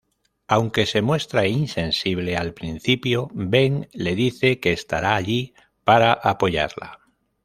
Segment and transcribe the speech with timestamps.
[0.47, 7.01] Aunque se muestra insensible al principio, Ben le dice que estará allí para apoyarla.